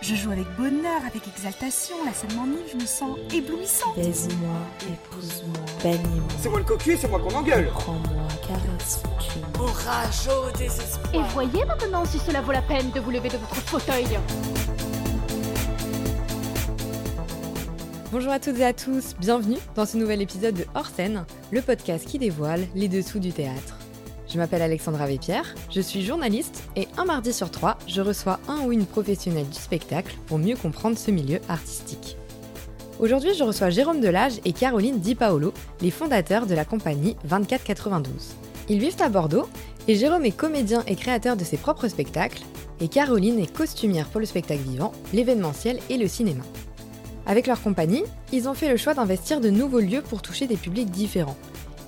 [0.00, 3.96] Je joue avec bonheur, avec exaltation, la scène m'enivre, je me sens éblouissante.
[3.96, 6.28] Baise-moi, épouse-moi, bannis-moi.
[6.42, 7.70] C'est moi le cocu, c'est moi qu'on engueule.
[7.72, 9.02] Prends-moi, caresse,
[9.58, 11.14] Orage au désespoir.
[11.14, 14.06] Et voyez maintenant si cela vaut la peine de vous lever de votre fauteuil.
[18.12, 21.62] Bonjour à toutes et à tous, bienvenue dans ce nouvel épisode de Hors scène, le
[21.62, 23.78] podcast qui dévoile les dessous du théâtre.
[24.34, 28.62] Je m'appelle Alexandra Vépierre, je suis journaliste et un mardi sur trois, je reçois un
[28.62, 32.16] ou une professionnelle du spectacle pour mieux comprendre ce milieu artistique.
[32.98, 38.34] Aujourd'hui, je reçois Jérôme Delage et Caroline Di Paolo, les fondateurs de la compagnie 2492.
[38.68, 39.48] Ils vivent à Bordeaux
[39.86, 42.42] et Jérôme est comédien et créateur de ses propres spectacles
[42.80, 46.42] et Caroline est costumière pour le spectacle vivant, l'événementiel et le cinéma.
[47.26, 50.56] Avec leur compagnie, ils ont fait le choix d'investir de nouveaux lieux pour toucher des
[50.56, 51.36] publics différents.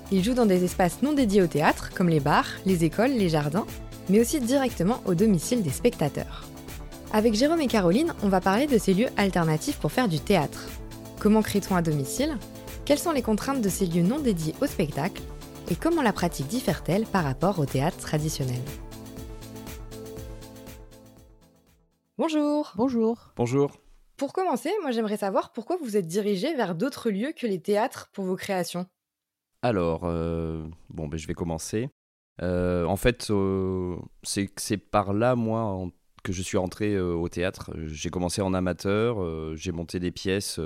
[0.09, 3.27] Ils jouent dans des espaces non dédiés au théâtre, comme les bars, les écoles, les
[3.27, 3.65] jardins,
[4.09, 6.45] mais aussi directement au domicile des spectateurs.
[7.11, 10.69] Avec Jérôme et Caroline, on va parler de ces lieux alternatifs pour faire du théâtre.
[11.19, 12.37] Comment crée-t-on à domicile?
[12.85, 15.21] Quelles sont les contraintes de ces lieux non dédiés au spectacle?
[15.69, 18.61] Et comment la pratique diffère-t-elle par rapport au théâtre traditionnel?
[22.17, 23.33] Bonjour Bonjour.
[23.35, 23.71] Bonjour.
[24.15, 28.09] Pour commencer, moi j'aimerais savoir pourquoi vous êtes dirigé vers d'autres lieux que les théâtres
[28.13, 28.87] pour vos créations?
[29.61, 31.89] Alors, euh, bon, ben, je vais commencer.
[32.41, 35.89] Euh, en fait, euh, c'est par là, moi,
[36.23, 37.71] que je suis rentré euh, au théâtre.
[37.85, 40.59] J'ai commencé en amateur, j'ai monté des pièces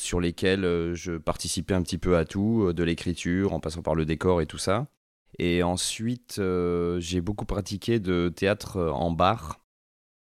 [0.00, 4.04] sur lesquelles je participais un petit peu à tout, de l'écriture, en passant par le
[4.04, 4.88] décor et tout ça.
[5.38, 6.40] Et ensuite,
[6.98, 9.60] j'ai beaucoup pratiqué de théâtre en bar,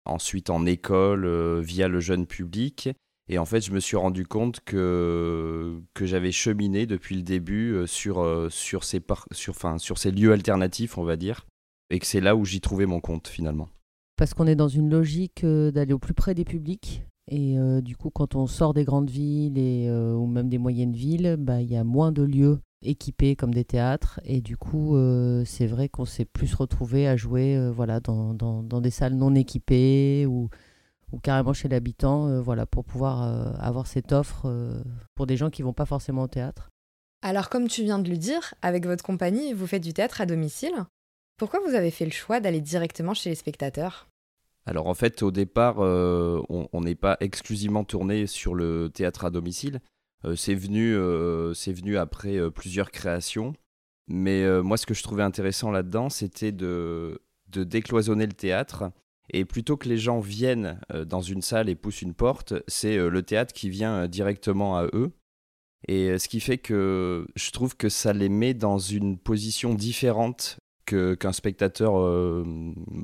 [0.04, 2.90] ensuite en école, via le jeune public.
[3.28, 7.72] Et en fait, je me suis rendu compte que, que j'avais cheminé depuis le début
[7.72, 11.44] euh, sur, euh, sur, ces sur, sur ces lieux alternatifs, on va dire,
[11.90, 13.68] et que c'est là où j'y trouvais mon compte finalement.
[14.16, 17.02] Parce qu'on est dans une logique euh, d'aller au plus près des publics.
[17.28, 21.34] Et du coup, quand on sort des grandes villes et, ou même des moyennes villes,
[21.36, 24.20] bah, il y a moins de lieux équipés comme des théâtres.
[24.24, 24.96] Et du coup,
[25.44, 29.34] c'est vrai qu'on s'est plus retrouvé à jouer voilà, dans, dans- dans des salles non
[29.34, 30.50] équipées ou,
[31.16, 34.82] ou carrément chez l'habitant euh, voilà, pour pouvoir euh, avoir cette offre euh,
[35.14, 36.68] pour des gens qui vont pas forcément au théâtre.
[37.22, 40.26] Alors comme tu viens de le dire, avec votre compagnie, vous faites du théâtre à
[40.26, 40.74] domicile.
[41.38, 44.08] Pourquoi vous avez fait le choix d'aller directement chez les spectateurs?
[44.66, 49.30] Alors en fait, au départ, euh, on n'est pas exclusivement tourné sur le théâtre à
[49.30, 49.80] domicile.
[50.24, 53.54] Euh, c'est venu, euh, c'est venu après euh, plusieurs créations.
[54.08, 58.90] Mais euh, moi, ce que je trouvais intéressant là-dedans, c'était de, de décloisonner le théâtre.
[59.30, 62.96] Et plutôt que les gens viennent euh, dans une salle et poussent une porte, c'est
[62.96, 65.10] euh, le théâtre qui vient euh, directement à eux.
[65.88, 70.58] Et ce qui fait que je trouve que ça les met dans une position différente
[70.86, 71.94] qu'un spectateur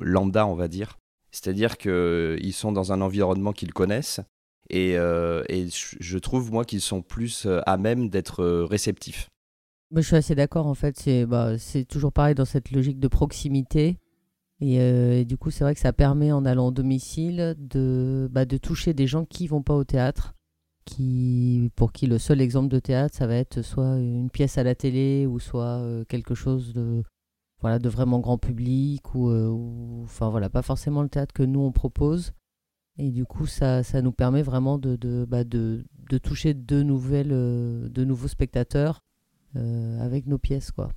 [0.01, 0.97] lambda, on va dire.
[1.31, 4.19] C'est-à-dire qu'ils sont dans un environnement qu'ils connaissent
[4.69, 9.29] et, je- trouve, moi, qu'ils sont plus à même d'être réceptifs.
[9.95, 11.07] Je suis assez d'accord en fait.
[11.25, 13.97] Bah, c'est toujours pareil dans cette logique de proximité.
[14.63, 18.29] Et, euh, et du coup, c'est vrai que ça permet en allant au domicile de,
[18.31, 20.35] bah, de toucher des gens qui vont pas au théâtre,
[20.85, 24.63] qui, pour qui le seul exemple de théâtre, ça va être soit une pièce à
[24.63, 27.03] la télé ou soit euh, quelque chose de,
[27.59, 31.73] voilà, de vraiment grand public ou, euh, voilà, pas forcément le théâtre que nous on
[31.73, 32.31] propose.
[32.97, 35.43] Et du coup, ça, ça nous permet vraiment de, de, bah,
[36.23, 39.01] toucher de, nouvelles, de nouveaux spectateurs
[39.55, 40.89] avec nos pièces, quoi.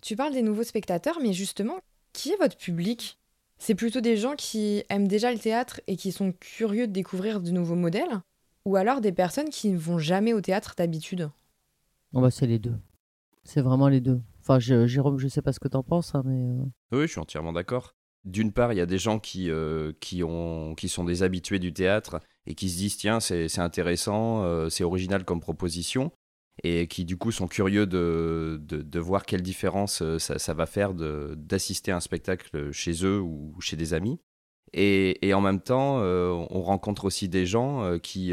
[0.00, 1.78] Tu parles des nouveaux spectateurs, mais justement,
[2.12, 3.18] qui est votre public?
[3.58, 7.40] C'est plutôt des gens qui aiment déjà le théâtre et qui sont curieux de découvrir
[7.40, 8.20] de nouveaux modèles?
[8.64, 11.30] Ou alors des personnes qui ne vont jamais au théâtre d'habitude?
[12.12, 12.76] Bah, c'est les deux.
[13.44, 14.20] C'est vraiment les deux.
[14.40, 16.64] Enfin, je- Jérôme, je sais pas ce que t'en penses, hein, mais euh,
[16.98, 17.94] Oui, je suis entièrement d'accord.
[18.24, 21.58] D'une part, il y a des gens qui, euh, qui, ont, qui sont des habitués
[21.58, 26.12] du théâtre et qui se disent tiens, c'est c'est intéressant, euh, c'est original comme proposition,
[26.64, 30.94] et qui du coup sont curieux de, de, voir quelle différence euh, ça, va faire
[30.94, 34.20] d'assister à un spectacle chez eux ou chez des amis.
[34.72, 38.32] Et, en même temps, euh, on rencontre aussi des gens euh, qui,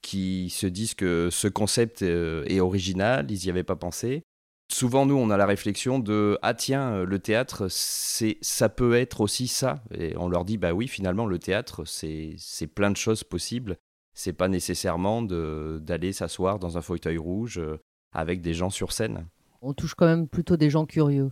[0.00, 4.24] qui se disent que ce concept est original, ils n'y avaient pas pensé,
[4.72, 9.46] souvent nous on a la réflexion de ah tiens le théâtre ça peut être aussi
[9.46, 13.76] ça et on leur dit bah oui finalement le théâtre c'est plein de choses possibles
[14.14, 17.78] c'est pas nécessairement d'aller s'asseoir dans un fauteuil rouge euh,
[18.12, 19.26] avec des gens sur scène
[19.62, 21.30] on touche quand même plutôt des gens curieux.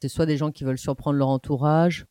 [0.00, 2.06] C'est soit des gens qui veulent surprendre leur entourage,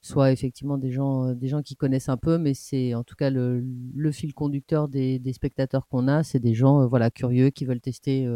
[0.00, 3.16] soit effectivement des gens, euh, des gens qui connaissent un peu, mais c'est en tout
[3.16, 3.62] cas le,
[4.12, 8.26] fil conducteur des, spectateurs qu'on a, c'est des gens euh, voilà, curieux qui veulent tester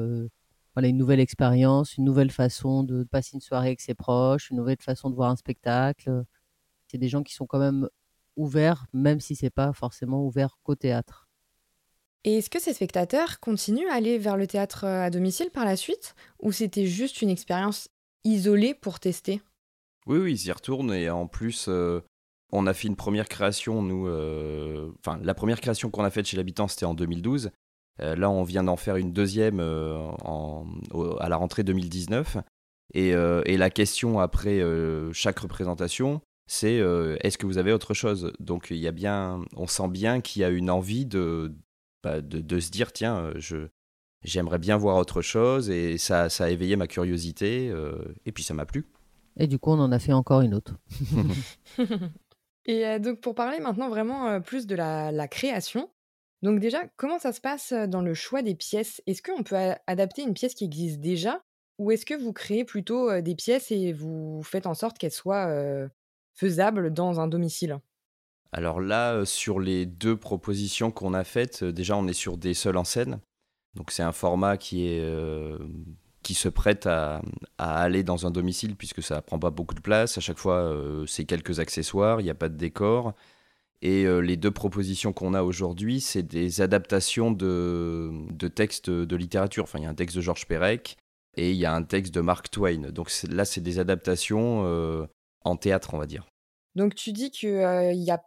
[0.75, 4.57] voilà, une nouvelle expérience, une nouvelle façon de passer une soirée avec ses proches, une
[4.57, 6.25] nouvelle façon de voir un spectacle.
[6.93, 7.89] a des gens qui sont quand même
[8.37, 11.29] ouverts, même si c'est pas forcément ouvert qu'au théâtre.
[12.25, 15.65] Et est-ce que ces spectateurs continuent à aller vers le théâtre euh, à domicile par
[15.65, 17.89] la suite Ou c'était juste une expérience
[18.25, 19.43] isolée pour tester?
[20.07, 22.01] Oui, oui, ils y retournent et en plus, euh,
[22.53, 24.07] on a fait une première création, nous.
[24.09, 27.51] euh, Enfin, la première création qu'on a faite chez l'habitant, c'était en 2012.
[28.01, 32.39] Euh, là, on vient d'en faire une deuxième euh, en- au- à la rentrée 2019.
[32.93, 37.73] Et, euh, et la question après euh, chaque représentation, c'est euh, est-ce que vous avez
[37.73, 38.33] autre chose?
[38.41, 41.55] Donc, il y a bien, on sent bien qu'il y a une envie de,
[42.03, 43.69] bah, de, de se dire tiens, euh, je,
[44.23, 45.71] j'aimerais bien voir autre chose.
[45.71, 47.71] Et ça, ça a éveillé ma curiosité.
[47.71, 47.97] euh,
[48.27, 48.87] et puis, ça m'a plu.
[49.37, 50.75] Et du coup, on en a fait encore une autre.
[52.67, 55.91] Et euh, donc pour parler maintenant vraiment euh, plus de la, la création,
[56.43, 59.03] donc déjà, comment ça se passe dans le choix des pièces?
[59.07, 59.57] Est-ce qu'on peut
[59.87, 61.43] adapter une pièce qui existe déjà?
[61.79, 65.11] Ou est-ce que vous créez plutôt euh, des pièces et vous faites en sorte qu'elles
[65.13, 65.89] soient euh,
[66.35, 67.79] faisables dans un domicile
[68.53, 72.37] Alors là, euh, sur les deux propositions qu'on a faites, euh, déjà on est sur
[72.37, 73.21] des seuls en scène.
[73.75, 75.59] Donc c'est un format qui, est, euh,
[76.23, 77.23] qui se prête à,
[77.59, 80.19] aller dans un domicile puisque ça prend pas beaucoup de place.
[80.19, 80.73] À chaque fois,
[81.09, 83.15] c'est quelques accessoires, il n'y a pas de décor.
[83.83, 89.65] Et les deux propositions qu'on a aujourd'hui, c'est des adaptations de, de textes de littérature.
[89.65, 90.97] Enfin, il y a un texte de Georges Perec
[91.37, 92.93] et il y a un texte de Mark Twain.
[92.93, 95.09] Donc là, c'est des adaptations
[95.45, 96.27] en théâtre, on va dire.
[96.75, 97.51] Donc tu dis qu'il
[97.97, 98.23] n'y a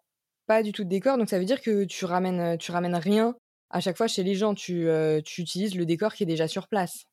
[0.45, 2.95] pas du tout de décor, donc ça veut dire que tu ramènes, euh, tu ramènes
[2.95, 3.35] rien
[3.69, 6.47] à chaque fois chez les gens, tu, euh, tu utilises le décor qui est déjà
[6.47, 7.03] sur place.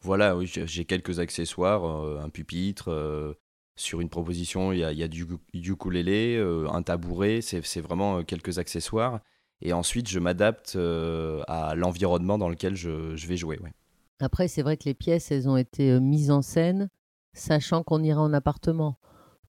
[0.00, 2.88] Voilà, oui, j'ai quelques accessoires, euh, un pupitre.
[2.90, 3.34] euh,
[3.76, 5.24] sur une proposition, il y a, il y a du
[5.54, 9.20] du ukulélé, euh, un tabouret, c'est vraiment euh, quelques accessoires.
[9.60, 13.58] Et ensuite, je m'adapte euh, à l'environnement dans lequel je, je vais jouer.
[13.60, 13.72] ouais.
[14.20, 16.88] Après, c'est vrai que les pièces, elles ont été euh, mises en scène,
[17.34, 18.98] sachant qu'on ira en appartement.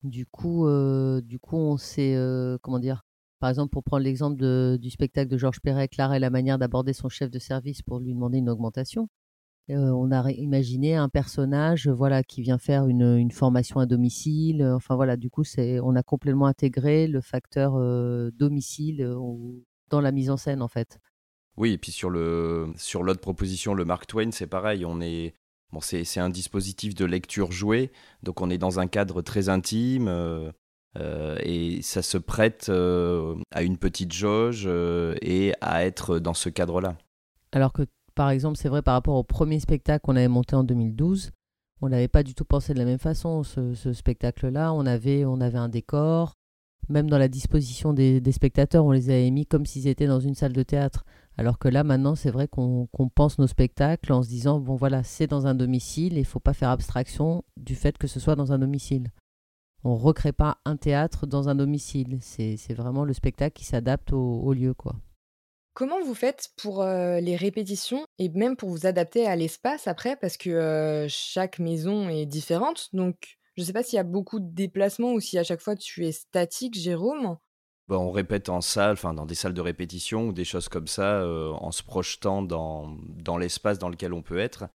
[0.02, 3.02] Du coup, euh, du coup, on s'est, euh, comment dire,
[3.38, 6.92] par exemple, pour prendre l'exemple du spectacle de Georges Perec, l'art et la manière d'aborder
[6.92, 9.08] son chef de service pour lui demander une augmentation.
[9.70, 14.64] Euh, on a imaginé un personnage, voilà, qui vient faire une, formation à domicile.
[14.64, 17.72] Enfin voilà, du coup, c'est, on a complètement intégré le facteur
[18.32, 19.06] domicile
[19.90, 20.98] dans la mise en scène, en fait.
[21.56, 24.84] Oui, et puis sur le sur l'autre proposition, le Mark Twain, c'est pareil.
[24.84, 25.34] On est
[25.72, 27.90] bon, c'est un dispositif de lecture joué,
[28.22, 30.50] donc on est dans un cadre très intime euh,
[30.98, 34.66] euh, et ça se prête euh, à une petite jauge
[35.22, 36.96] et à être dans ce cadre-là.
[37.52, 37.82] Alors que,
[38.14, 41.30] par exemple, c'est vrai par rapport au premier spectacle qu'on avait monté en 2012,
[41.82, 44.72] on n'avait pas du tout pensé de la même façon, ce, ce spectacle-là.
[44.74, 46.34] On avait, on avait un décor,
[46.88, 50.20] même dans la disposition des, des spectateurs, on les avait mis comme s'ils étaient dans
[50.20, 51.04] une salle de théâtre.
[51.40, 55.02] Alors que là, maintenant, c'est vrai qu'on pense nos spectacles en se disant, bon voilà,
[55.02, 58.36] c'est dans un domicile et il faut pas faire abstraction du fait que ce soit
[58.36, 59.08] dans un domicile.
[59.82, 62.18] On recrée pas un théâtre dans un domicile.
[62.20, 64.96] C'est vraiment le spectacle qui s'adapte au, au lieu, quoi.
[65.72, 70.16] Comment vous faites pour euh, les répétitions et même pour vous adapter à l'espace après?
[70.16, 72.90] Parce que euh, chaque maison est différente.
[72.92, 75.62] Donc, je ne sais pas s'il y a beaucoup de déplacements ou si à chaque
[75.62, 77.38] fois tu es statique, Jérôme.
[77.90, 80.86] Bah, on répète en salle, enfin dans des salles de répétition ou des choses comme
[80.86, 82.96] ça, euh, en se projetant dans,
[83.36, 84.68] l'espace dans lequel on peut être.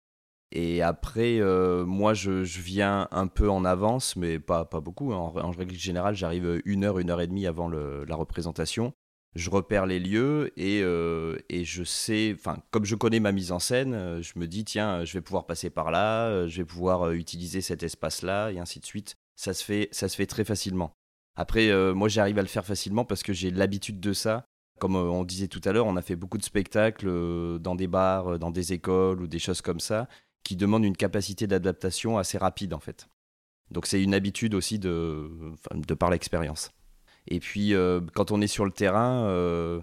[0.50, 5.12] Et après, euh, moi, je, viens un peu en avance, mais pas, beaucoup.
[5.12, 5.32] hein.
[5.36, 8.92] En, règle générale, j'arrive une heure, une heure et demie avant la représentation.
[9.36, 13.52] Je repère les lieux et, euh, et je sais, enfin, comme je connais ma mise
[13.52, 17.12] en scène, je me dis, tiens, je vais pouvoir passer par là, je vais pouvoir
[17.12, 19.14] utiliser cet espace-là, et ainsi de suite.
[19.36, 20.96] Ça se fait, ça se fait très facilement.
[21.36, 24.46] Après, euh, moi, j'arrive à le faire facilement parce que j'ai l'habitude de ça.
[24.78, 27.74] Comme euh, on disait tout à l'heure, on a fait beaucoup de spectacles euh, dans
[27.74, 30.08] des bars, dans des écoles ou des choses comme ça,
[30.44, 33.08] qui demandent une capacité d'adaptation assez rapide, en fait.
[33.70, 35.28] Donc, c'est une habitude aussi de,
[35.98, 36.70] par l'expérience.
[37.26, 37.72] Et puis,
[38.14, 39.82] quand on est sur le terrain,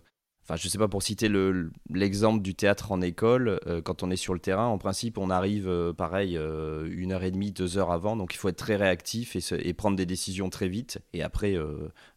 [0.55, 4.15] je sais pas pour citer le- l'exemple du théâtre en école, euh, quand on est
[4.15, 7.77] sur le terrain, en principe, on arrive euh, pareil euh, une heure et demie, deux
[7.77, 11.23] heures avant, donc il faut être très réactif et, prendre des décisions très vite, et
[11.23, 11.57] après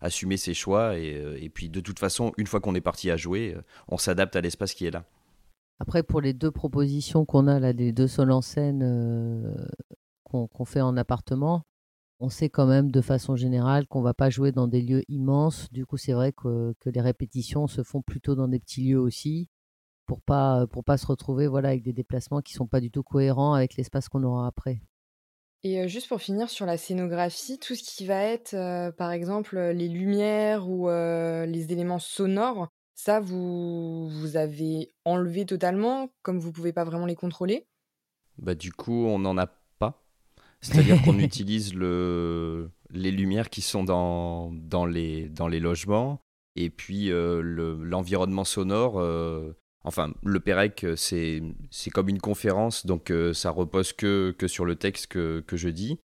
[0.00, 0.98] assumer ses choix.
[0.98, 3.56] Et, puis, de toute façon, une fois qu'on est parti à jouer,
[3.88, 5.04] on s'adapte à l'espace qui est là.
[5.78, 9.56] Après, pour les deux propositions qu'on a là, les deux sols en scène
[10.24, 11.62] qu'on fait en appartement,
[12.20, 15.70] on sait quand même de façon générale qu'on va pas jouer dans des lieux immenses.
[15.72, 19.00] Du coup, c'est vrai que, que les répétitions se font plutôt dans des petits lieux
[19.00, 19.48] aussi,
[20.06, 23.02] pour pas pour pas se retrouver voilà avec des déplacements qui sont pas du tout
[23.02, 24.80] cohérents avec l'espace qu'on aura après.
[25.66, 29.58] Et juste pour finir sur la scénographie, tout ce qui va être, euh, par exemple,
[29.58, 36.52] les lumières ou euh, les éléments sonores, ça, vous, vous avez enlevé totalement, comme vous
[36.52, 37.66] pouvez pas vraiment les contrôler?
[38.36, 39.63] Bah, du coup, on n'en a pas.
[40.64, 46.20] C'est-à-dire qu'on utilise le, les lumières qui sont dans, dans, les, dans les logements,
[46.56, 48.98] et puis euh, l'environnement sonore.
[48.98, 49.52] Euh,
[49.84, 51.42] enfin, le Pérec, c'est
[51.92, 55.98] comme une conférence, donc ça repose que, que sur le texte que, que je dis.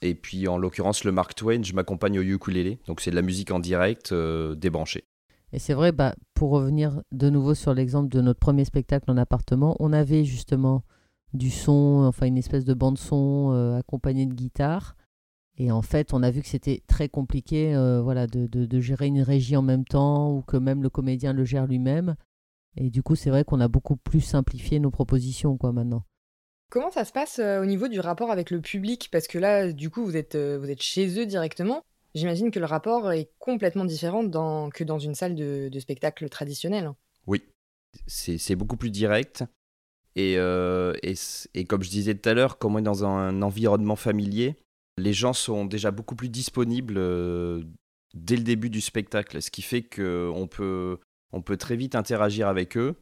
[0.00, 3.22] Et puis, en l'occurrence, le Mark Twain, je m'accompagne au ukulélé, donc c'est de la
[3.22, 5.04] musique en direct débranchée.
[5.52, 9.16] Et c'est vrai, bah, pour revenir de nouveau sur l'exemple de notre premier spectacle en
[9.16, 10.82] appartement, on avait justement
[11.34, 14.96] du son, enfin une espèce de bande son euh, accompagnée de guitare.
[15.56, 19.06] Et en fait, on a vu que c'était très compliqué euh, voilà, de, de, gérer
[19.06, 22.16] une régie en même temps ou que même le comédien le gère lui-même.
[22.76, 26.04] Et du coup, c'est vrai qu'on a beaucoup plus simplifié nos propositions quoi, maintenant.
[26.70, 29.08] Comment ça se passe euh, au niveau du rapport avec le public?
[29.12, 31.84] Parce que là, du coup, vous êtes, vous êtes chez eux directement.
[32.14, 36.92] J'imagine que le rapport est complètement différent dans, que dans une salle de, spectacle traditionnelle.
[37.26, 37.42] Oui,
[38.06, 39.44] c'est beaucoup plus direct.
[40.18, 41.14] Euh, et,
[41.54, 44.56] et, comme je disais tout à l'heure, comme on est dans un environnement familier,
[44.96, 47.62] les gens sont déjà beaucoup plus disponibles euh,
[48.14, 50.98] dès le début du spectacle, ce qui fait qu'on peut,
[51.32, 52.94] on peut très vite interagir avec eux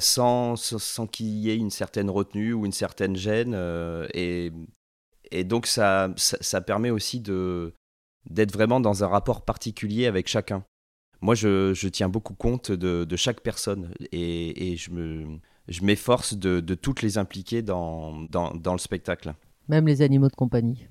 [0.00, 3.54] sans, sans qu'il y ait une certaine retenue ou une certaine gêne.
[3.54, 4.52] Euh, et,
[5.30, 10.64] et donc ça, ça permet aussi d'être vraiment dans un rapport particulier avec chacun.
[11.20, 15.82] Moi, je, je tiens beaucoup compte de, de chaque personne et, et je, me, je
[15.84, 19.34] m'efforce de, de, toutes les impliquer dans, dans, dans, le spectacle.
[19.68, 20.86] Même les animaux de compagnie.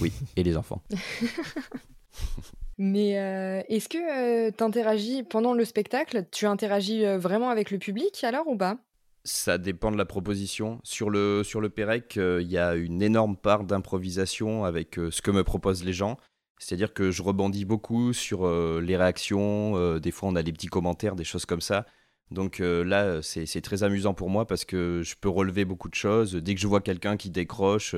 [0.00, 0.82] Oui, et les enfants.
[2.78, 7.70] Mais euh, est-ce que euh, tu interagis pendant le spectacle Tu interagis euh, vraiment avec
[7.70, 8.78] le public alors ou pas?
[9.24, 10.80] Ça dépend de la proposition.
[10.84, 15.30] Sur le, sur le Pérec, il y a une énorme part d'improvisation avec ce que
[15.30, 16.16] me proposent les gens.
[16.58, 20.52] C'est-à-dire que je rebondis beaucoup sur euh, les réactions, euh, des fois on a des
[20.52, 21.86] petits commentaires, des choses comme ça.
[22.30, 25.94] Donc euh, là, c'est très amusant pour moi parce que je peux relever beaucoup de
[25.94, 26.34] choses.
[26.34, 27.94] Dès que je vois quelqu'un qui décroche,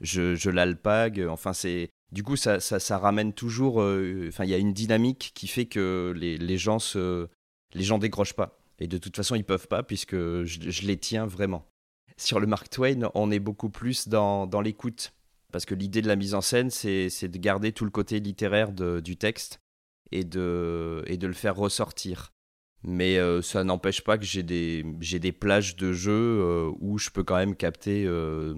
[0.00, 1.26] je, je l'alpague.
[1.28, 3.76] Enfin, c'est du coup, ça, ça, ramène toujours.
[3.76, 7.28] Enfin, il y a une dynamique qui fait que les, gens se,
[7.72, 8.58] les gens décrochent pas.
[8.78, 11.66] Et de toute façon, ils peuvent pas puisque je, les tiens vraiment.
[12.18, 15.14] Sur le Mark Twain, on est beaucoup plus dans, dans l'écoute
[15.52, 18.72] parce que l'idée de la mise en scène, c'est de garder tout le côté littéraire
[18.72, 19.60] du texte
[20.10, 22.31] et de, et de le faire ressortir.
[22.84, 27.10] Mais euh, ça n'empêche pas que j'ai des, des plages de jeu euh, où je
[27.10, 28.54] peux quand même capter euh,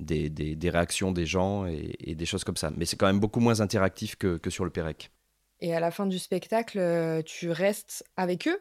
[0.00, 2.70] des, des, des, réactions des gens et, et, des choses comme ça.
[2.76, 5.10] Mais c'est quand même beaucoup moins interactif que, que sur le Pérec.
[5.60, 8.58] Et à la fin du spectacle, tu restes avec eux?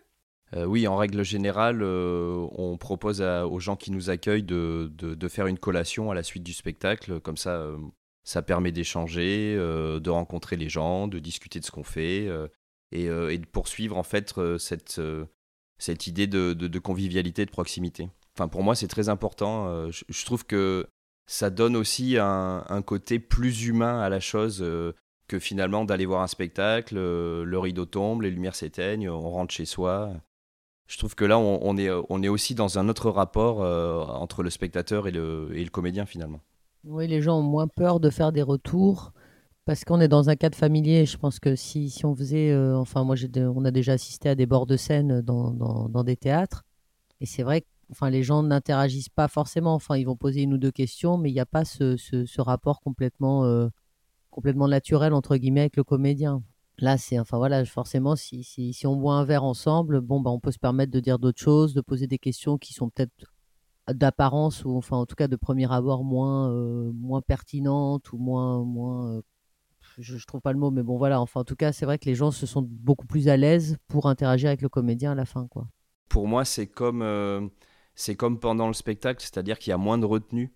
[0.54, 5.28] Euh, oui, en règle générale, euh, on propose aux gens qui nous accueillent de, de,
[5.28, 7.20] faire une collation à la suite du spectacle.
[7.20, 7.78] Comme ça, euh,
[8.24, 12.30] ça permet d'échanger, de rencontrer les gens, de discuter de ce qu'on fait
[12.91, 15.01] et, et, de poursuivre en fait cette,
[15.77, 18.10] cette idée de, de, convivialité, de proximité.
[18.36, 19.89] Enfin, pour moi, c'est très important.
[19.89, 20.88] Je, trouve que
[21.25, 24.65] ça donne aussi un, un, côté plus humain à la chose
[25.27, 29.65] que finalement d'aller voir un spectacle, le rideau tombe, les lumières s'éteignent, on rentre chez
[29.65, 30.13] soi
[30.88, 34.41] je trouve que là, on, est, on est aussi dans un autre rapport euh, entre
[34.41, 36.39] le spectateur et le, et le comédien finalement.
[36.86, 39.12] Oui, les gens ont moins peur de faire des retours
[39.68, 41.06] parce qu'on est dans un cadre familier.
[41.06, 44.36] Je pense que si, si on faisait, euh, enfin moi, on a déjà assisté à
[44.36, 46.64] des bords de scène dans, dans, des théâtres,
[47.20, 49.74] et c'est vrai que enfin, les gens n'interagissent pas forcément.
[49.74, 52.42] Enfin, ils vont poser une ou deux questions, mais il n'y a pas ce, ce,
[52.42, 53.68] rapport complètement, euh,
[54.32, 56.44] complètement naturel entre guillemets avec le comédien.
[56.80, 60.40] Là, c'est enfin voilà, forcément, si, si, on boit un verre ensemble, bon, bah, on
[60.40, 63.12] peut se permettre de dire d'autres choses, de poser des questions qui sont peut-être
[63.94, 68.64] d'apparence ou enfin en tout cas de premier abord moins euh, moins pertinentes ou moins
[68.66, 69.22] moins
[69.98, 71.20] je, je, trouve pas le mot mais bon voilà.
[71.22, 73.77] Enfin en tout cas c'est vrai que les gens se sont beaucoup plus à l'aise
[73.88, 75.68] pour interagir avec le comédien à la fin quoi.
[76.10, 77.48] Pour moi c'est comme euh,
[77.96, 80.54] c'est comme pendant le spectacle c'est-à-dire qu'il y a moins de retenue.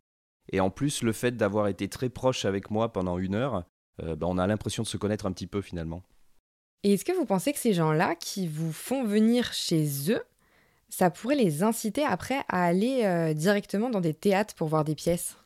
[0.52, 3.66] Et en plus le fait d'avoir été très proche avec moi pendant une heure
[4.02, 6.02] bah, on a l'impression de se connaître un petit peu finalement.
[6.84, 10.24] Et est-ce que vous pensez que ces gens-là qui vous font venir chez eux,
[10.90, 14.96] ça pourrait les inciter après à aller euh, directement dans des théâtres pour voir des
[14.96, 15.38] pièces?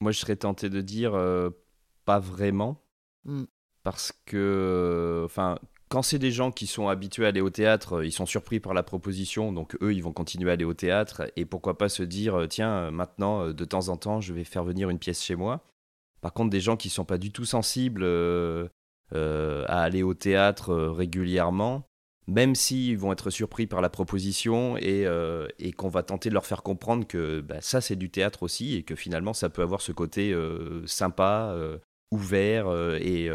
[0.00, 1.50] Moi, je serais tenté de dire euh,
[2.04, 2.80] pas vraiment.
[3.24, 3.44] Hmm.
[3.82, 5.58] Parce que, enfin,
[5.88, 8.74] quand c'est des gens qui sont habitués à aller au théâtre, ils sont surpris par
[8.74, 11.30] la proposition, donc eux, ils vont continuer à aller au théâtre.
[11.36, 14.90] Et pourquoi pas se dire, tiens, maintenant, de temps en temps, je vais faire venir
[14.90, 15.64] une pièce chez moi.
[16.20, 18.68] Par contre, des gens qui sont pas du tout sensibles euh,
[19.14, 21.88] euh, à aller au théâtre euh, régulièrement,
[22.26, 26.34] même s'ils vont être surpris par la proposition et, euh, et qu'on va tenter de
[26.34, 29.62] leur faire comprendre que bah, ça c'est du théâtre aussi et que finalement ça peut
[29.62, 30.36] avoir ce côté
[30.84, 31.56] sympa,
[32.10, 33.28] ouvert et,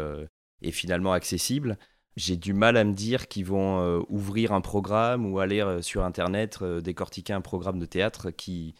[0.62, 1.78] et, finalement accessible.
[2.16, 6.62] J'ai du mal à me dire qu'ils vont ouvrir un programme ou aller sur Internet
[6.62, 8.74] décortiquer un programme de théâtre qui,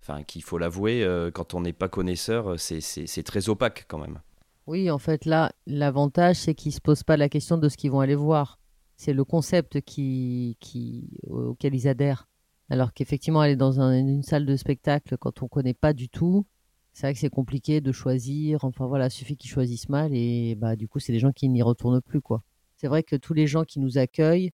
[0.00, 4.20] enfin, qu'il faut l'avouer, quand on n'est pas connaisseur, c'est très opaque quand même.
[4.66, 7.76] Oui, en fait, là, l'avantage, c'est qu'ils ne se posent pas la question de ce
[7.76, 8.58] qu'ils vont aller voir.
[8.96, 10.56] C'est le concept qui,
[11.28, 12.26] auquel ils adhèrent.
[12.68, 16.08] Alors qu'effectivement, aller dans un- une salle de spectacle quand on ne connaît pas du
[16.08, 16.46] tout,
[16.96, 18.64] c'est vrai que c'est compliqué de choisir.
[18.64, 21.46] Enfin voilà, il suffit qu'ils choisissent mal et bah, du coup, c'est des gens qui
[21.50, 22.22] n'y retournent plus.
[22.22, 22.42] quoi.
[22.78, 24.50] C'est vrai que tous les gens qui nous accueillent,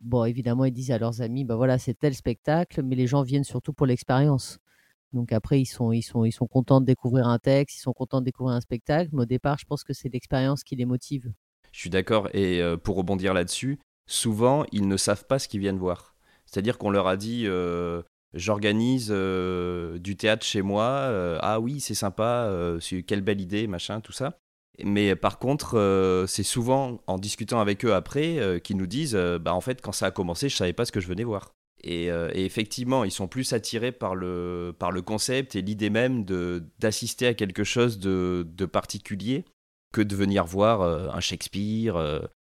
[0.00, 3.22] bon, évidemment, ils disent à leurs amis, bah voilà, c'est tel spectacle, mais les gens
[3.22, 4.58] viennent surtout pour l'expérience.
[5.12, 7.92] Donc après, ils sont, ils, sont, ils sont contents de découvrir un texte, ils sont
[7.92, 10.86] contents de découvrir un spectacle, mais au départ, je pense que c'est l'expérience qui les
[10.86, 11.32] motive.
[11.70, 12.28] Je suis d'accord.
[12.34, 16.16] Et euh, pour rebondir là-dessus, souvent, ils ne savent pas ce qu'ils viennent voir.
[16.46, 18.02] C'est-à-dire qu'on leur a dit euh,
[18.36, 20.84] j'organise euh, du théâtre chez moi.
[20.84, 22.46] euh, ah oui, c'est sympa.
[22.48, 24.38] euh, quelle belle idée, machin, tout ça.
[24.84, 29.54] Mais par contre, euh, c'est souvent en discutant avec eux après qu'ils nous disent bah
[29.54, 31.52] en fait, quand ça a commencé, je savais pas ce que je venais voir.
[31.82, 36.24] Et, effectivement, ils sont plus attirés par le, par le concept et l'idée même
[36.78, 39.44] d'assister à quelque chose de, de particulier
[39.92, 41.96] que de venir voir un Shakespeare,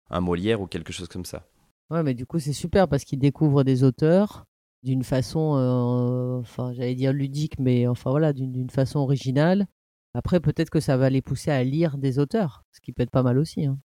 [0.10, 1.48] un Molière ou quelque chose comme ça.
[1.92, 4.46] Ouais, mais du coup, c'est super parce qu'ils découvrent des auteurs
[4.86, 9.66] d'une façon, euh, enfin, j'allais dire ludique, mais enfin voilà, d'une d'une façon originale.
[10.14, 13.10] Après, peut-être que ça va les pousser à lire des auteurs, ce qui peut être
[13.12, 13.66] pas mal aussi.
[13.66, 13.80] hein.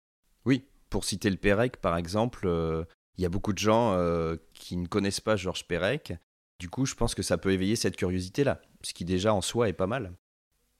[0.45, 2.85] Oui, pour citer le Pérec, par exemple, euh,
[3.17, 6.14] il y a beaucoup de gens euh, qui ne connaissent pas Georges Perec.
[6.59, 9.69] Du coup, je pense que ça peut éveiller cette curiosité-là, ce qui déjà en soi
[9.69, 10.12] est pas mal.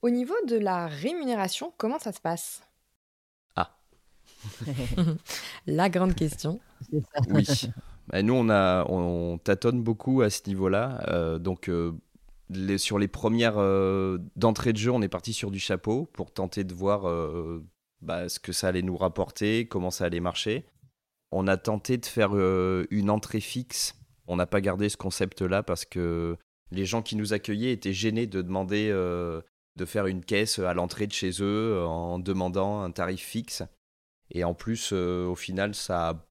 [0.03, 2.63] Au niveau de la rémunération, comment ça se passe?
[3.55, 3.79] Ah.
[5.67, 6.59] La grande question.
[6.91, 7.21] C'est ça.
[7.31, 7.71] Oui.
[8.09, 11.05] Bah, nous, on, a, on, tâtonne beaucoup à ce niveau-là.
[11.09, 11.93] Euh, donc, euh,
[12.79, 16.65] sur les premières euh, d'entrée de jeu, on est parti sur du chapeau pour tenter
[16.65, 17.63] de voir euh,
[18.01, 20.65] bah, ce que ça allait nous rapporter, comment ça allait marcher.
[21.31, 22.33] On a tenté de faire
[22.91, 23.95] une entrée fixe.
[24.27, 26.39] On n'a pas gardé ce concept-là parce que
[26.71, 31.07] les gens qui nous accueillaient étaient gênés de demander de faire une caisse à l'entrée
[31.07, 33.63] de chez eux en demandant un tarif fixe.
[34.31, 36.28] Et en plus, au final, ça a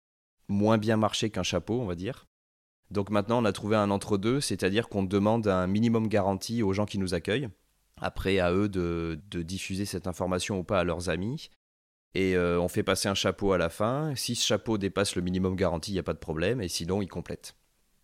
[0.47, 2.27] moins bien marché qu'un chapeau, on va dire.
[2.89, 6.85] Donc maintenant, on a trouvé un entre-deux, c'est-à-dire qu'on demande un minimum garanti aux gens
[6.85, 7.49] qui nous accueillent.
[7.99, 11.49] Après, à eux de, de diffuser cette information ou pas à leurs amis.
[12.13, 14.13] Et euh, on fait passer un chapeau à la fin.
[14.15, 16.61] Si ce chapeau dépasse le minimum garanti, il n'y a pas de problème.
[16.61, 17.55] Et sinon, il complète.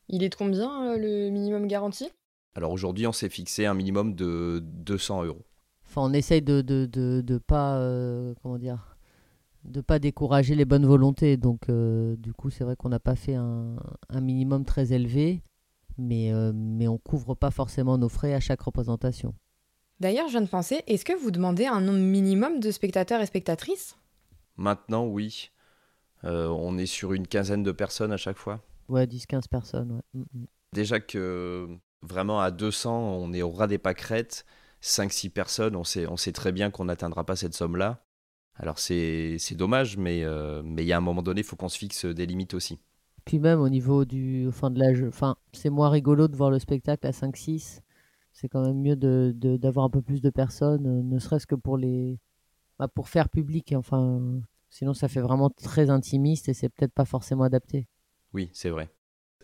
[0.10, 2.10] Il est de combien euh, le minimum garanti?
[2.56, 5.46] Alors aujourd'hui, on s'est fixé un minimum de 200 euros.
[5.86, 8.93] Enfin, on essaye de de, de, de pas euh, comment dire
[9.64, 11.38] de pas décourager les bonnes volontés.
[11.38, 13.76] Donc, euh, du coup, c'est vrai qu'on n'a pas fait un,
[14.10, 15.42] un minimum très élevé,
[15.98, 19.34] mais euh, mais on couvre pas forcément nos frais à chaque représentation.
[20.00, 23.26] D'ailleurs, je viens de penser, est-ce que vous demandez un nombre minimum de spectateurs et
[23.26, 23.96] spectatrices?
[24.58, 25.52] Maintenant, oui.
[26.24, 28.62] Euh, on est sur une quinzaine de personnes à chaque fois.
[28.90, 29.92] Ouais, 10-15 personnes.
[29.92, 30.02] Ouais.
[30.14, 30.46] Mm, mm.
[30.74, 31.68] Déjà que
[32.02, 34.46] vraiment à 200, on est au ras des pâquerettes.
[34.82, 38.04] 5-6 personnes, on sait, on sait très bien qu'on n'atteindra pas cette somme-là.
[38.56, 41.70] Alors c'est dommage, mais euh, mais il y a un moment donné, il faut qu'on
[41.70, 42.80] se fixe des limites aussi.
[43.26, 46.60] Puis même au niveau du, enfin de l'âge, enfin c'est moins rigolo de voir le
[46.60, 47.82] spectacle à 5-6.
[48.32, 51.48] C'est quand même mieux de de- d'avoir un peu plus de personnes, euh, ne serait-ce
[51.48, 52.20] que pour les,
[52.80, 53.74] bah, pour faire public.
[53.78, 54.40] Enfin, euh,
[54.70, 57.88] sinon ça fait vraiment très intimiste et c'est peut-être pas forcément adapté.
[58.34, 58.90] Oui, c'est vrai.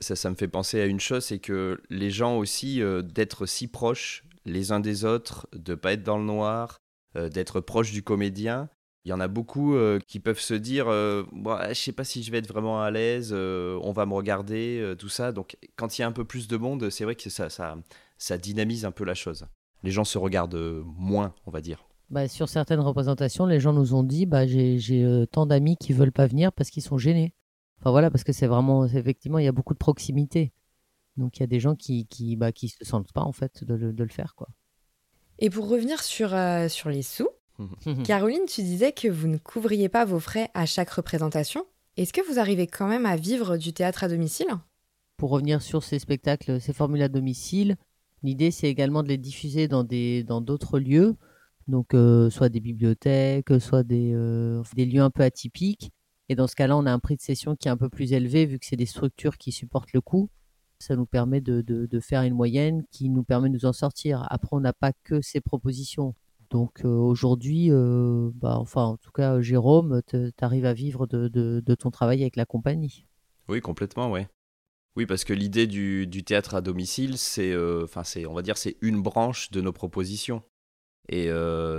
[0.02, 3.46] Ça, ça me fait penser à une chose, c'est que les gens aussi, euh, d'être
[3.46, 6.80] si proches les uns des autres, de pas être dans le noir,
[7.18, 8.70] euh, d'être proche du comédien.
[9.06, 12.04] Il y en a beaucoup euh, qui peuvent se dire, euh, Bon, je sais pas
[12.04, 15.32] si je vais être vraiment à l'aise, euh, on va me regarder, euh, tout ça.
[15.32, 17.78] Donc quand il y a un peu plus de monde, c'est vrai que ça, ça,
[18.18, 19.46] ça dynamise un peu la chose.
[19.84, 21.86] Les gens se regardent moins, on va dire.
[22.10, 25.94] Bah, sur certaines représentations, les gens nous ont dit, bah j'ai euh, tant d'amis qui
[25.94, 27.34] veulent pas venir parce qu'ils sont gênés.
[27.80, 30.52] Enfin voilà, parce que c'est vraiment, effectivement, il y a beaucoup de proximité.
[31.18, 33.64] Donc il y a des gens qui qui bah, qui se sentent pas en fait
[33.64, 34.50] de, le- de le faire quoi.
[35.40, 37.30] Et pour revenir sur, euh, sur les sous,
[38.04, 41.66] Caroline, tu disais que vous ne couvriez pas vos frais à chaque représentation.
[41.98, 44.48] Est-ce que vous arrivez quand même à vivre du théâtre à domicile?
[45.18, 47.76] Pour revenir sur ces spectacles, ces formules à domicile,
[48.24, 51.18] l'idée c'est également de les diffuser dans des dans d'autres lieux,
[51.68, 55.92] donc euh, soit des bibliothèques, soit des, euh, des lieux un peu atypiques.
[56.30, 58.14] Et dans ce cas-là, on a un prix de session qui est un peu plus
[58.14, 60.30] élevé vu que c'est des structures qui supportent le coût.
[60.80, 63.74] Ça nous permet de, de, de faire une moyenne qui nous permet de nous en
[63.74, 64.26] sortir.
[64.30, 66.16] Après, on n'a pas que ces propositions.
[66.50, 71.76] Donc euh, aujourd'hui, euh, bah, enfin en tout cas, Jérôme, tu arrives à vivre de,
[71.76, 73.06] ton travail avec la compagnie.
[73.48, 74.28] Oui, complètement, ouais.
[74.96, 78.58] Oui, parce que l'idée du, théâtre à domicile, c'est, euh, enfin, c'est, on va dire,
[78.58, 80.44] c'est une branche de nos propositions.
[81.12, 81.30] Et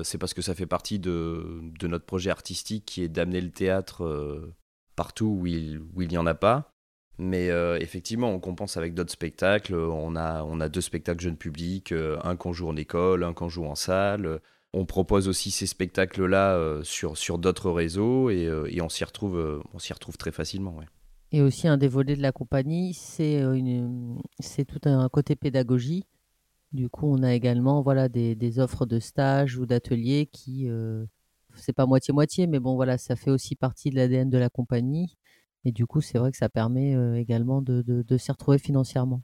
[0.03, 4.53] c'est parce que ça fait partie de, notre projet artistique qui est d'amener le théâtre
[4.97, 6.73] partout où il, n'y en a pas.
[7.17, 7.47] Mais
[7.81, 9.77] effectivement, on compense avec d'autres spectacles.
[9.77, 13.77] On a, deux spectacles jeunes publics, un qu'on joue en école, un qu'on joue en
[13.77, 14.41] salle.
[14.73, 19.79] On propose aussi ces spectacles-là sur, sur d'autres réseaux et, et on s'y retrouve, on
[19.79, 20.81] s'y retrouve très facilement.
[21.33, 23.43] Et aussi, un des volets de la compagnie, c'est
[24.41, 26.07] c'est tout un côté pédagogie.
[26.73, 30.69] Du coup, on a également voilà, des, offres de stages ou d'ateliers qui,
[31.55, 35.17] c'est pas moitié-moitié, mais bon, voilà, ça fait aussi partie de l'ADN de la compagnie.
[35.65, 39.23] Et du coup, c'est vrai que ça permet également de, de s'y retrouver financièrement.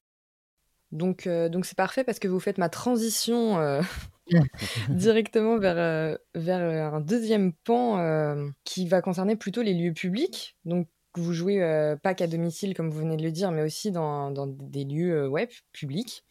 [0.92, 3.80] Donc, donc c'est parfait parce que vous faites ma transition
[4.88, 10.56] directement vers, vers un deuxième pan qui va concerner plutôt les lieux publics.
[10.64, 14.46] Donc, vous jouez pas qu'à domicile, comme vous venez de le dire, mais aussi dans,
[14.46, 16.24] des lieux web publics.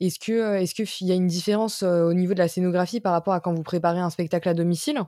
[0.00, 3.34] Est-ce que est-ce qu'il y a une différence au niveau de la scénographie par rapport
[3.34, 5.00] à quand vous préparez un spectacle à domicile?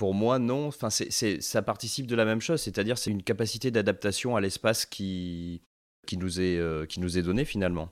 [0.00, 0.68] Pour moi, non.
[0.68, 4.86] Enfin, c'est, ça participe de la même chose, c'est-à-dire c'est une capacité d'adaptation à l'espace
[4.86, 5.62] qui,
[6.06, 6.60] qui, nous est,
[6.98, 7.90] nous est donné finalement.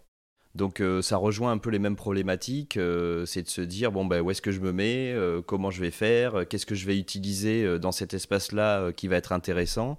[0.54, 2.78] Donc ça rejoint un peu les mêmes problématiques,
[3.26, 5.14] c'est de se dire bon ben où est-ce que je me mets,
[5.46, 9.32] comment je vais faire, qu'est-ce que je vais utiliser dans cet espace-là qui va être
[9.32, 9.98] intéressant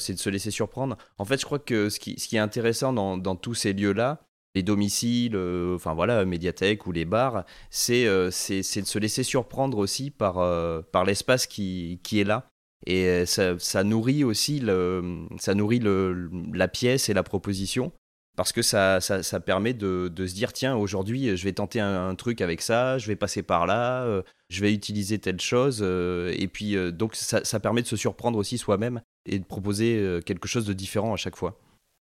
[0.00, 0.96] c'est de se laisser surprendre.
[1.18, 3.72] En fait, je crois que ce qui, ce qui est intéressant dans, dans tous ces
[3.72, 4.20] lieux-là,
[4.54, 9.78] les domiciles, euh, enfin voilà, médiathèques ou les bars, c'est euh, de se laisser surprendre
[9.78, 12.50] aussi par, euh, par l'espace qui, qui est là.
[12.86, 17.92] Et ça, ça nourrit aussi le, ça nourrit le, la pièce et la proposition
[18.36, 21.78] parce que ça, ça, ça permet de, de, se dire tiens aujourd'hui je vais tenter
[21.80, 26.48] un, truc avec ça je vais passer par là je vais utiliser telle chose et
[26.48, 30.48] puis donc ça, ça, permet de se surprendre aussi soi-même et de proposer euh, quelque
[30.48, 31.58] chose de différent à chaque fois.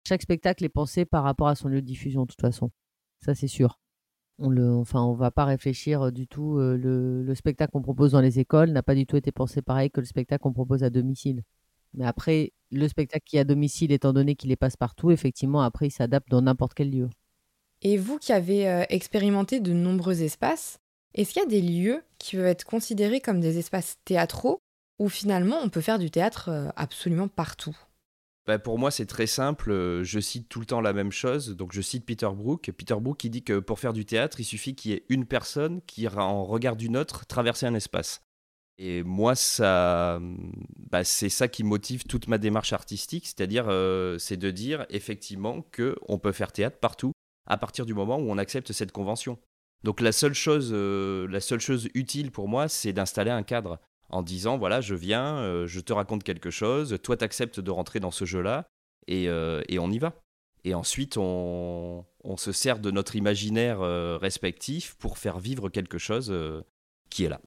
[0.06, 2.70] Chaque spectacle est pensé par rapport à son lieu de diffusion, de toute façon.
[3.24, 3.78] Ça, c'est sûr.
[4.38, 6.58] On le, enfin, on va pas réfléchir euh, du tout.
[6.58, 9.90] Euh, le, spectacle qu'on propose dans les écoles n'a pas du tout été pensé pareil
[9.90, 11.42] que le spectacle qu'on propose à domicile.
[11.94, 15.62] Mais après, le spectacle qui est à domicile, étant donné qu'il est passe partout, effectivement,
[15.62, 17.08] après, il s'adapte dans n'importe quel lieu.
[17.82, 20.80] Et vous qui avez expérimenté de nombreux espaces,
[21.14, 24.60] est-ce qu'il y a des lieux qui peuvent être considérés comme des espaces théâtraux
[24.98, 27.76] où finalement on peut faire du théâtre euh, absolument partout?
[28.48, 29.70] Bah, pour moi, c'est très simple.
[29.70, 31.54] Euh, je cite tout le temps la même chose.
[31.54, 32.70] Donc, je cite Peter Brook.
[32.74, 35.26] Peter Brook qui dit que pour faire du théâtre, il suffit qu'il y ait une
[35.26, 38.22] personne qui, en regard d'une autre, traverser un espace.
[38.78, 40.18] Et moi, ça,
[40.78, 45.60] bah, c'est ça qui motive toute ma démarche artistique, c'est-à-dire, euh, c'est de dire effectivement
[45.70, 47.12] que on peut faire théâtre partout
[47.46, 49.38] à partir du moment où on accepte cette convention.
[49.84, 53.78] Donc, la seule chose, la seule chose utile pour moi, c'est d'installer un cadre
[54.10, 58.00] en disant voilà, je viens, euh, je te raconte quelque chose, toi t'acceptes de rentrer
[58.00, 58.68] dans ce jeu-là,
[59.06, 60.14] et, euh, et, on y va.
[60.64, 65.98] Et ensuite, on, on, se sert de notre imaginaire euh, respectif pour faire vivre quelque
[65.98, 66.34] chose
[67.08, 67.40] qui est là.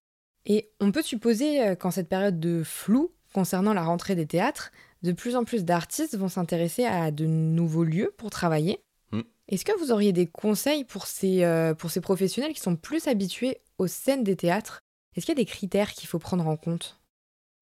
[0.45, 4.71] Et on peut supposer qu'en cette période de flou concernant la rentrée des théâtres,
[5.04, 8.82] de plus en plus d'artistes vont s'intéresser à de nouveaux lieux pour travailler.
[9.12, 9.21] Hmm.
[9.47, 11.45] Est-ce que vous auriez des conseils pour ces,
[11.78, 14.82] pour ces professionnels qui sont plus habitués aux scènes des théâtres?
[15.15, 17.02] Est-ce qu'il y a des critères qu'il faut prendre en compte?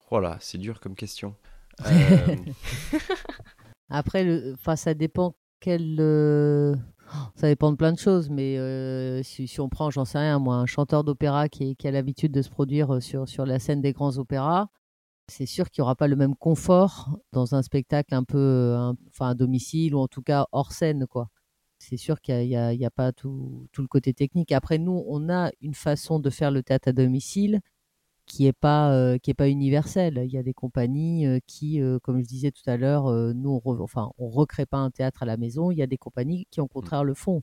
[0.10, 1.36] Voilà, c'est dur comme question.
[1.86, 2.36] Euh,
[3.90, 5.98] Après, le, ça dépend quel.
[6.00, 6.76] Euh,
[7.36, 10.56] ça dépend de plein de choses, mais euh, si, on prend, j'en sais rien, moi,
[10.56, 14.20] un chanteur d'opéra qui, a l'habitude de se produire sur, sur la scène des grands
[14.20, 14.68] opéras,
[15.28, 18.76] c'est sûr qu'il n'y aura pas le même confort dans un spectacle un peu,
[19.08, 21.30] enfin, à domicile ou en tout cas hors scène, quoi
[21.80, 24.52] c'est sûr qu'il n'y a, pas tout, le côté technique.
[24.52, 27.62] Après, nous, on a une façon de faire le théâtre à domicile
[28.26, 30.22] qui n'est pas, euh, pas universelle.
[30.26, 33.62] Il y a des compagnies euh, qui, euh, comme je disais tout à l'heure, nous,
[33.66, 35.72] on enfin, on recrée pas un théâtre à la maison.
[35.72, 36.70] Il y a des compagnies qui, au mmh.
[36.70, 37.42] contraire, le font,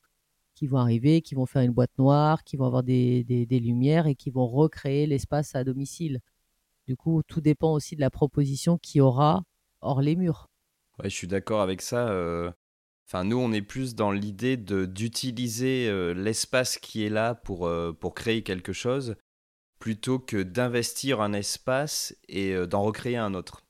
[0.55, 4.07] qui vont arriver, qui vont faire une boîte noire, qui vont avoir des, des lumières
[4.07, 6.20] et qui vont recréer l'espace à domicile.
[6.87, 9.42] Du coup, tout dépend aussi de la proposition qu'il y aura
[9.81, 10.51] hors les murs.
[10.99, 12.55] Ouais, je suis d'accord avec ça.
[13.09, 17.92] Enfin, nous, on est plus dans l'idée d'utiliser euh, l'espace qui est là pour, euh,
[17.92, 19.14] pour créer quelque chose,
[19.79, 23.62] plutôt que d'investir un espace et euh, d'en recréer un autre.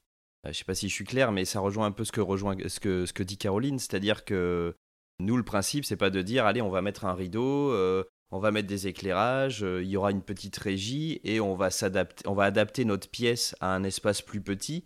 [0.44, 3.22] je ne sais pas si je suis clair, mais ça rejoint un peu ce que,
[3.22, 4.75] dit Caroline, c'est-à-dire que
[5.18, 7.75] nous, le principe, c'est pas de dire, allez, on va mettre un rideau,
[8.31, 11.68] on va mettre des éclairages, il y aura une petite régie et on va
[12.38, 14.85] adapter notre pièce à un espace plus petit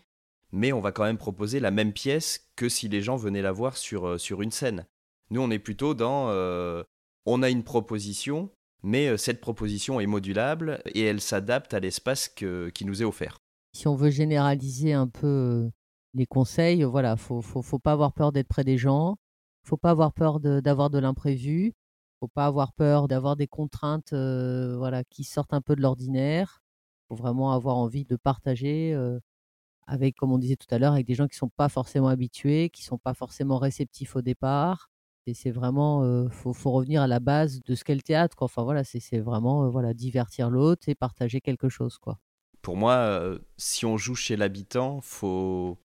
[0.53, 3.53] mais on va quand même proposer la même pièce que si les gens venaient la
[3.53, 4.87] voir sur, euh, sur une scène.
[5.31, 6.83] Nous, on est plutôt dans euh,
[7.27, 8.51] on a une proposition,
[8.83, 13.39] mais euh, cette proposition est modulable et elle s'adapte à l'espace qui nous est offert.
[13.73, 15.71] Si on veut généraliser un peu
[16.15, 19.17] les conseils, voilà, faut, faut, pas avoir peur d'être près des gens,
[19.65, 21.73] faut pas avoir peur d'avoir de, de l'imprévu,
[22.19, 26.63] faut pas avoir peur d'avoir des contraintes, voilà, qui sortent un peu de l'ordinaire.
[27.09, 28.97] Faut vraiment avoir envie de partager
[29.91, 32.09] avec, comme on disait tout à l'heure, avec des gens qui ne sont pas forcément
[32.09, 34.89] habitués, qui ne sont pas forcément réceptifs au départ.
[35.27, 38.37] Et c'est vraiment, euh, faut, revenir à la base de ce qu'est le théâtre.
[38.41, 42.19] Enfin voilà, c'est c'est vraiment euh, voilà divertir l'autre et partager quelque chose quoi.
[42.63, 45.79] Pour moi, euh, si on joue chez l'habitant, faut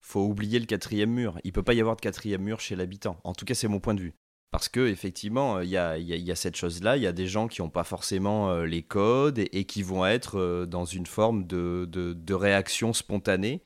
[0.00, 1.38] faut oublier le quatrième mur.
[1.44, 3.18] Il peut pas y avoir de quatrième mur chez l'habitant.
[3.24, 4.14] En tout cas, c'est mon point de vue.
[4.54, 6.96] Parce que effectivement, il y a, il y a- cette chose-là.
[6.96, 10.06] Il y a des gens qui n'ont pas forcément euh, les codes et, qui vont
[10.06, 13.64] être euh, dans une forme de, réaction spontanée,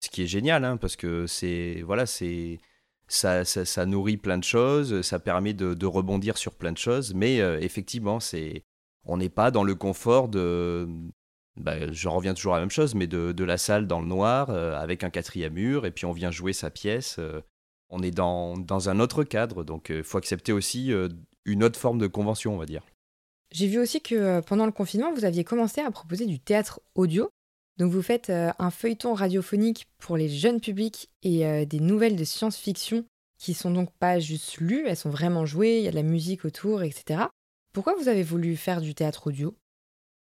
[0.00, 2.58] ce qui est génial, hein, parce que c'est voilà, c'est
[3.06, 3.44] ça,
[3.84, 7.12] nourrit plein de choses, ça permet de, rebondir sur plein de choses.
[7.12, 8.64] Mais euh, effectivement, c'est
[9.04, 10.88] on n'est pas dans le confort de
[11.56, 14.48] bah, je reviens toujours à la même chose, mais de, la salle dans le noir,
[14.48, 17.16] euh, avec un quatrième mur, et puis on vient jouer sa pièce.
[17.18, 17.42] euh,
[17.90, 21.08] on est dans, dans un autre cadre, donc il faut accepter aussi euh,
[21.44, 22.82] une autre forme de convention, on va dire.
[23.52, 26.80] J'ai vu aussi que euh, pendant le confinement, vous aviez commencé à proposer du théâtre
[26.94, 27.30] audio.
[27.78, 32.16] Donc vous faites euh, un feuilleton radiophonique pour les jeunes publics et euh, des nouvelles
[32.16, 33.04] de science-fiction
[33.38, 36.02] qui sont donc pas juste lues, elles sont vraiment jouées, il y a de la
[36.02, 37.22] musique autour, etc.
[37.72, 39.54] Pourquoi vous avez voulu faire du théâtre audio?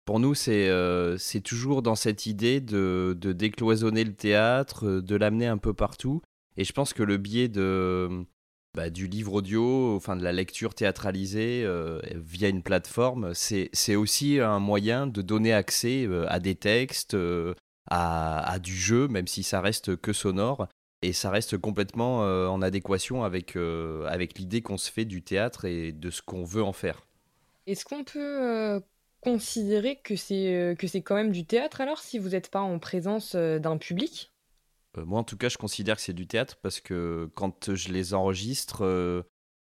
[0.05, 5.15] Pour nous, c'est euh, toujours dans cette idée de, de décloisonner le théâtre, euh, de
[5.15, 6.21] l'amener un peu partout.
[6.57, 8.25] Et je pense que le biais de,
[8.77, 14.39] bah, du livre audio, enfin de la lecture théâtralisée euh, via une plateforme, c'est aussi
[14.39, 17.55] un moyen de donner accès euh, à des textes, euh,
[17.89, 20.67] à, du jeu, même si ça reste que sonore.
[21.01, 25.91] Et ça reste complètement en adéquation avec, avec l'idée qu'on se fait du théâtre et
[25.91, 27.05] de ce qu'on veut en faire.
[27.67, 28.81] Est-ce qu'on peut
[29.21, 33.77] considérer que c'est quand même du théâtre alors si vous n'êtes pas en présence d'un
[33.77, 34.31] public?
[34.95, 38.13] Moi, en tout cas, je considère que c'est du théâtre parce que quand je les
[38.13, 39.23] enregistre, euh,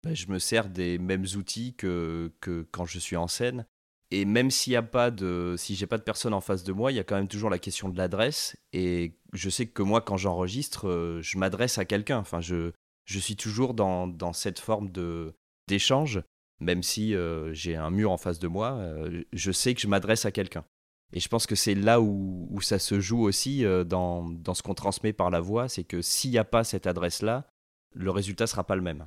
[0.03, 3.67] bah, je me sers des mêmes outils que, que quand je suis en scène.
[4.11, 6.73] Et même s'il y a pas de, si j'ai pas de personne en face de
[6.73, 8.57] moi, il y a quand même toujours la question de l'adresse.
[8.75, 12.19] Et je sais que moi, quand j'enregistre, euh, je m'adresse à quelqu'un.
[12.19, 12.73] Enfin, je,
[13.07, 15.35] je suis toujours dans, dans cette forme de
[15.69, 16.21] d'échange,
[16.61, 18.73] même si euh, j'ai un mur en face de moi.
[18.73, 20.65] euh, je sais que je m'adresse à quelqu'un.
[21.13, 24.55] Et je pense que c'est là où, où ça se joue aussi euh, dans, dans
[24.55, 27.47] ce qu'on transmet par la voix, c'est que s'il n'y a pas cette adresse-là,
[27.95, 29.07] le résultat sera pas le même.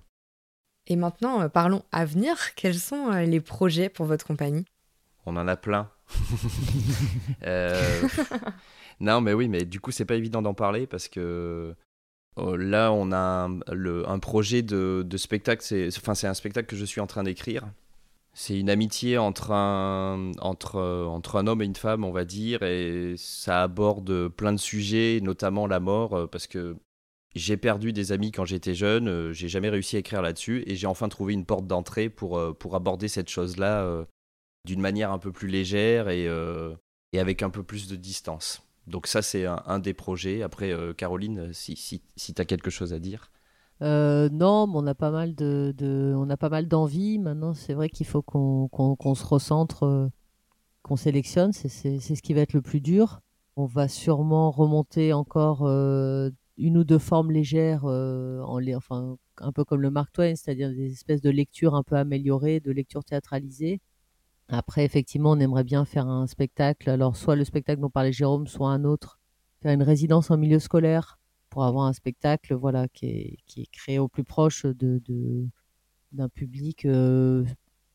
[0.88, 2.54] Et maintenant, euh, parlons avenir.
[2.56, 4.66] Quels sont euh, les projets pour votre compagnie?
[5.26, 5.90] On en a plein.
[7.44, 8.08] Euh,
[9.00, 11.76] non, mais oui, mais du coup, c'est pas évident d'en parler parce que
[12.38, 15.64] là, on a un, le- un projet de, de spectacle.
[15.64, 17.64] C'est, enfin, c'est un spectacle que je suis en train d'écrire.
[18.38, 24.28] C'est une amitié entre un, homme et une femme, on va dire, et ça aborde
[24.28, 26.76] plein de sujets, notamment la mort, euh, parce que
[27.34, 30.76] j'ai perdu des amis quand j'étais jeune, euh, j'ai jamais réussi à écrire là-dessus, et
[30.76, 34.06] j'ai enfin trouvé une porte d'entrée pour, euh, aborder cette chose-là
[34.66, 36.28] d'une manière un peu plus légère et,
[37.18, 38.62] avec un peu plus de distance.
[38.86, 40.42] Donc ça, c'est un, des projets.
[40.42, 43.32] Après, Caroline, si, si tu as quelque chose à dire.
[43.82, 47.20] Euh, non, mais on a pas mal de, on a pas mal d'envie.
[47.20, 50.08] Maintenant, c'est vrai qu'il faut qu'on se recentre, euh,
[50.84, 51.52] qu'on sélectionne.
[51.52, 53.22] C'est ce qui va être le plus dur.
[53.58, 59.66] On va sûrement remonter encore euh, une ou deux formes légères, en, enfin, un peu
[59.66, 63.82] comme le Mark Twain, c'est-à-dire des espèces de lectures un peu améliorées, de lectures théâtralisées.
[64.50, 66.90] Après, effectivement, on aimerait bien faire un spectacle.
[66.90, 69.20] Alors, soit le spectacle dont parlait Jérôme, soit un autre.
[69.62, 71.18] Faire une résidence en milieu scolaire
[71.56, 75.02] pour avoir un spectacle voilà, qui, est, qui est créé au plus proche de,
[76.12, 77.46] d'un public euh,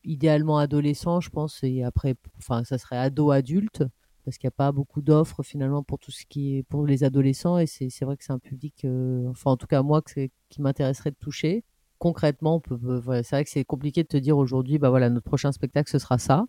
[0.03, 1.59] idéalement adolescent, je pense.
[1.61, 3.83] Et après, enfin, ça serait ado-adulte
[4.25, 7.03] parce qu'il n'y a pas beaucoup d'offres finalement pour tout ce qui est pour les
[7.03, 7.59] adolescents.
[7.59, 11.11] Et c'est, vrai que c'est un public, euh, enfin, en tout cas, moi, qui m'intéresserait
[11.11, 11.63] de toucher
[11.99, 15.51] concrètement, euh, c'est vrai que c'est compliqué de te dire aujourd'hui, bah voilà, notre prochain
[15.51, 16.47] spectacle, ce sera ça.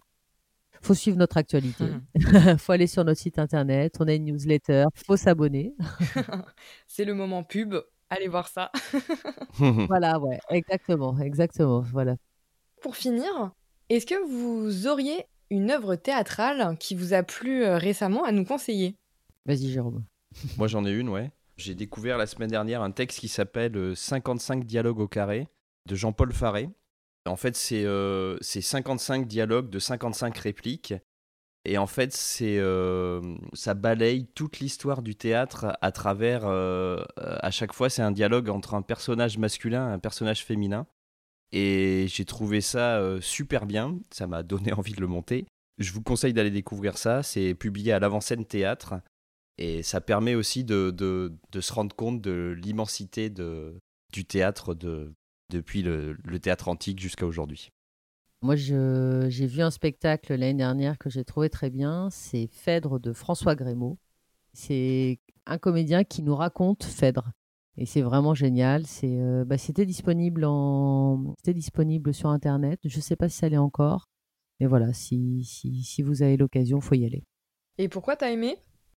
[0.82, 1.84] Faut suivre notre actualité.
[2.58, 3.96] faut aller sur notre site internet.
[4.00, 4.86] On a une newsletter.
[5.06, 5.74] Faut s'abonner.
[6.88, 7.76] C'est le moment pub.
[8.10, 8.70] Allez voir ça.
[9.88, 11.80] voilà, ouais, exactement, exactement.
[11.80, 12.16] Voilà.
[12.82, 13.52] Pour finir,
[13.88, 18.44] est-ce que vous auriez une œuvre théâtrale qui vous a plu euh, récemment à nous
[18.44, 18.96] conseiller?
[19.46, 20.04] Vas-y, Jérôme.
[20.58, 21.30] Moi, j'en ai une, ouais.
[21.56, 25.46] J'ai découvert la semaine dernière un texte qui s'appelle euh, 55 dialogues au carré
[25.86, 26.68] de Jean-Paul Faré.
[27.26, 30.94] En fait, c'est euh, c'est 55 dialogues de 55 répliques.
[31.64, 36.42] Et en fait, c'est euh, ça balaye toute l'histoire du théâtre à travers.
[36.44, 40.86] euh, à chaque fois, c'est un dialogue entre un personnage masculin et un personnage féminin.
[41.52, 43.98] Et j'ai trouvé ça euh, super bien.
[44.10, 45.46] Ça m'a donné envie de le monter.
[45.78, 47.22] Je vous conseille d'aller découvrir ça.
[47.22, 48.94] C'est publié à l'Avant-Scène Théâtre.
[49.58, 55.12] Et ça permet aussi de, de, de se rendre compte de l'immensité du théâtre de,
[55.52, 57.70] depuis le, le théâtre antique jusqu'à aujourd'hui.
[58.42, 62.08] Moi, j'ai vu un spectacle l'année dernière que j'ai trouvé très bien.
[62.10, 63.98] C'est Phèdre de François Grémaud.
[64.52, 67.30] C'est un comédien qui nous raconte Phèdre.
[67.76, 68.84] Et c'est vraiment génial.
[68.86, 72.80] C'est, euh, bah, c'était disponible en, c'était disponible sur internet.
[72.84, 74.08] Je sais pas si ça l'est encore,
[74.60, 77.24] mais voilà, si, si, si vous avez l'occasion, faut y aller.
[77.78, 78.56] Et pourquoi t'as aimé?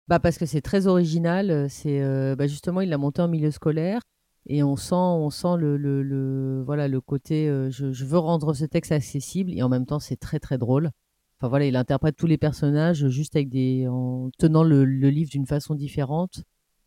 [0.08, 1.70] Bah parce que c'est très original.
[1.70, 4.02] C'est euh, bah, justement il l'a monté en milieu scolaire
[4.48, 8.18] et on sent on sent le, le, le- voilà le côté euh, je, je veux
[8.18, 10.92] rendre ce texte accessible et en même temps c'est très très drôle.
[11.40, 15.30] Enfin voilà il interprète tous les personnages juste avec des en tenant le, le livre
[15.32, 16.44] d'une façon différente.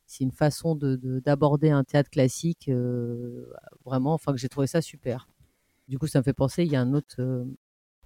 [0.06, 3.46] C'est une façon de de- d'aborder un théâtre classique euh,
[3.84, 5.28] vraiment enfin que j'ai trouvé ça super.
[5.88, 7.44] Du coup ça me fait penser il y a un autre euh,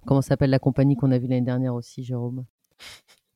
[0.07, 2.45] comment s'appelle la compagnie qu'on a vu l'année dernière aussi Jérôme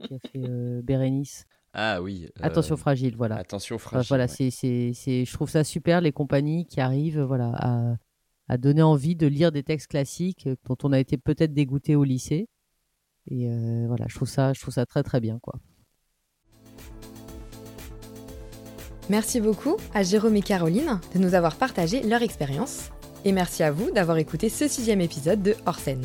[0.07, 1.45] qui a fait euh, Bérénice.
[1.77, 2.25] Ah oui.
[2.25, 3.35] euh, Attention fragile, voilà.
[3.35, 4.07] Attention Enfin, fragile.
[4.07, 4.27] voilà, ouais.
[4.29, 7.95] c'est, c'est, c'est, je trouve ça super les compagnies qui arrivent, voilà, à,
[8.47, 11.95] à donner envie de lire des textes classiques euh, dont on a été peut-être dégoûté
[11.95, 12.47] au lycée.
[13.29, 15.55] Et euh, voilà, je trouve ça, je trouve ça très très bien, quoi.
[19.09, 22.89] Merci beaucoup à Jérôme et Caroline de nous avoir partagé leur expérience.
[23.23, 26.01] Et merci à vous d'avoir écouté ce sixième épisode de Hors scène.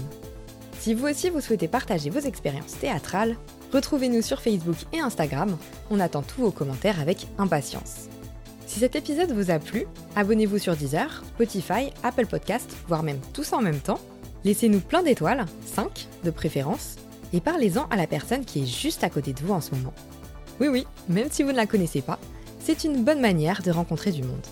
[0.78, 3.36] Si vous aussi vous souhaitez partager vos expériences théâtrales,
[3.72, 5.56] retrouvez-nous sur Facebook et Instagram.
[5.90, 8.08] On attend tous vos commentaires avec impatience.
[8.66, 13.52] Si cet épisode vous a plu, abonnez-vous sur Deezer, Spotify, Apple Podcast, voire même tous
[13.52, 13.98] en même temps.
[14.44, 16.96] Laissez-nous plein d'étoiles, 5 de préférence,
[17.32, 19.92] et parlez-en à la personne qui est juste à côté de vous en ce moment.
[20.60, 22.18] Oui oui, même si vous ne la connaissez pas,
[22.60, 24.46] c'est une bonne manière de rencontrer du monde.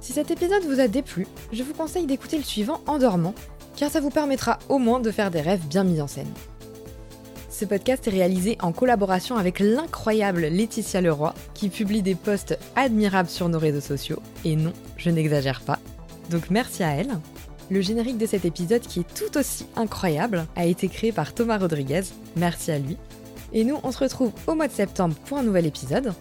[0.00, 3.34] Si cet épisode vous a déplu, je vous conseille d'écouter le suivant en dormant,
[3.76, 6.32] car ça vous permettra au moins de faire des rêves bien mis en scène.
[7.56, 13.28] Ce podcast est réalisé en collaboration avec l'incroyable Laetitia Leroy, qui publie des posts admirables
[13.28, 15.78] sur nos réseaux sociaux, et non, je n'exagère pas.
[16.30, 17.20] Donc merci à elle.
[17.70, 21.58] Le générique de cet épisode, qui est tout aussi incroyable, a été créé par Thomas
[21.58, 22.02] Rodriguez,
[22.34, 22.96] merci à lui.
[23.52, 26.12] Et nous, on se retrouve au mois de septembre pour un nouvel épisode.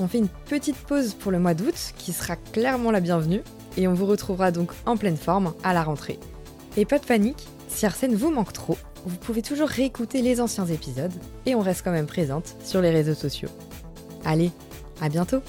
[0.00, 3.42] On fait une petite pause pour le mois d'août, qui sera clairement la bienvenue,
[3.76, 6.18] et on vous retrouvera donc en pleine forme à la rentrée.
[6.76, 10.66] Et pas de panique, si Arsène vous manque trop, vous pouvez toujours réécouter les anciens
[10.66, 11.12] épisodes,
[11.46, 13.48] et on reste quand même présente sur les réseaux sociaux.
[14.24, 14.50] Allez,
[15.00, 15.40] à bientôt